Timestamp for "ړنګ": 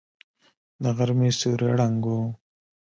1.79-2.01